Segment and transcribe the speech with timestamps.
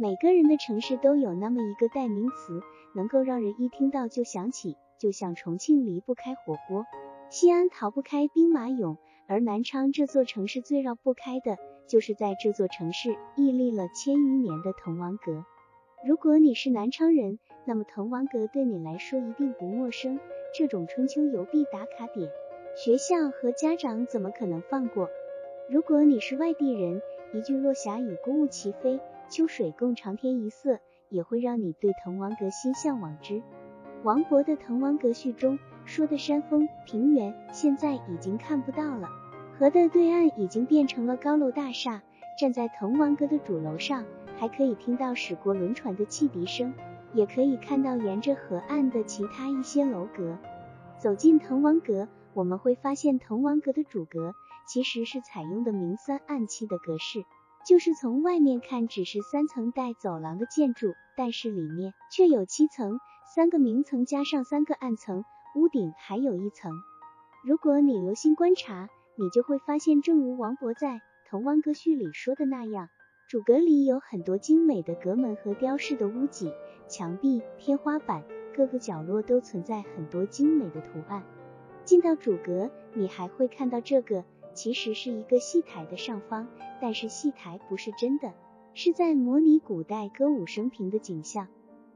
[0.00, 2.62] 每个人的城市都有那么一个代名词，
[2.94, 6.86] 能够让人一听到就想起，就像重庆离不开火锅，
[7.28, 8.96] 西安逃不开兵马俑，
[9.28, 15.44] 而南昌这座城市最绕不开的，就是在这座城市屹立了千余年的滕王阁。
[16.08, 20.18] 如果你是南昌人，那么滕王阁对你来说一定不陌生。
[20.54, 22.30] 这种春秋游必打卡点，
[22.74, 25.10] 学校和家长怎么可能放过？
[25.68, 27.02] 如果你是外地人，
[27.32, 33.42] 一句“落霞与孤鹜齐飞，秋水共长天一色”也会让你对滕王阁心向往之。
[34.02, 39.08] 王勃的《滕王阁序》中说的山峰平原，现在已经看不到了，
[39.58, 42.02] 河的对岸已经变成了高楼大厦。
[42.38, 44.04] 站在滕王阁的主楼上。
[44.36, 46.72] 还可以听到驶过轮船的汽笛声，
[47.12, 50.38] 也可以看到沿着河岸的其他一些楼阁。
[50.96, 54.34] 走进滕王阁，我们会发现滕王阁的主阁
[54.70, 57.24] 其实是采用的明三暗七的格式，
[57.66, 63.00] 就是从外面看只是三层带走廊的建筑，但是里面却有七层，
[63.34, 65.24] 三个明层加上三个暗层，
[65.56, 66.70] 屋顶还有一层。
[67.42, 70.94] 如果你留心观察，你就会发现，正如王勃在
[71.28, 72.90] 《滕王阁序》里说的那样。
[73.28, 76.52] 主阁里有很多精美的阁门和雕饰的屋脊、
[76.86, 78.22] 墙壁、天花板，
[78.54, 81.24] 各个角落都存在很多精美的图案。
[81.84, 86.48] 进到主阁，你还会看到这个，其实是一个戏台的上方，
[86.80, 88.32] 但是戏台不是真的，
[88.74, 91.48] 是在模拟古代歌舞升平的景象。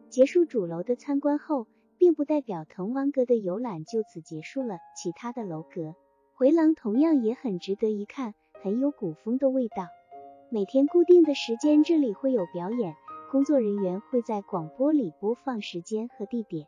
[0.09, 1.67] 结束主楼的参观后，
[1.99, 5.95] 并不代表滕王阁的游览就此结束了，其他的楼阁
[6.35, 9.89] 回廊同样也很值得一看，很有古风的味道。
[10.51, 12.95] 每天固定的时间，这里会有表演，
[13.31, 16.67] 工作人员会在广播里播放时间和地点。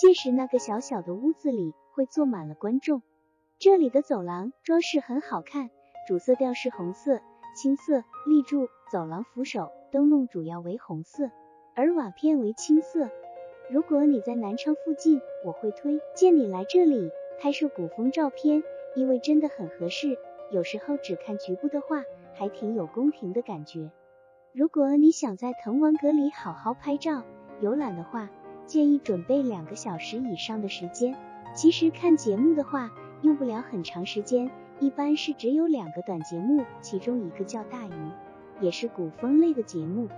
[0.00, 3.02] 届时，那个小小的屋子里会坐满了观众。
[3.60, 5.68] 这里的走廊装饰很好看，
[6.06, 7.18] 主色调是红色、
[7.56, 11.28] 青色，立柱、走廊扶手、灯笼主要为红色，
[11.74, 13.10] 而瓦片为青色。
[13.68, 17.10] 如果你在南昌附近，我会推荐你来这里
[17.40, 18.62] 拍摄古风照片，
[18.94, 20.16] 因为真的很合适。
[20.52, 22.04] 有时候只看局部的话。
[22.34, 23.90] 还挺有宫廷的感觉。
[24.52, 27.24] 如果你想在滕王阁里好好拍照
[27.60, 28.30] 游览的话，
[28.64, 31.16] 建议准备两个小时以上的时间。
[31.56, 32.92] 其实看节目的话，
[33.22, 37.90] 用不了很长时间，一般是只有两个短节目，其中一个叫《大鱼》，
[38.60, 40.08] 也是古风类的节目。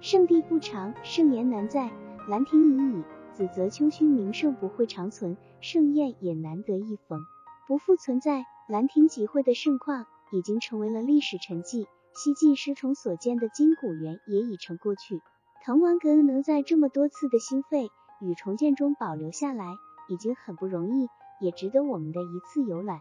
[0.00, 1.90] 圣地不长，盛筵难再。
[2.28, 7.20] 兰亭已矣，子则秋虚名胜不会长存，盛宴也难得一逢，
[7.66, 8.44] 不复存在。
[8.68, 10.06] 兰亭集会的盛况。
[10.32, 11.86] 已经成为了历史沉寂。
[12.14, 15.20] 西晋失宠所建的金谷园也已成过去。
[15.60, 17.90] 滕王阁能在这么多次的兴废
[18.20, 19.74] 与重建中保留下来，
[20.08, 21.08] 已经很不容易，
[21.40, 23.00] 也值得我们的一次游览。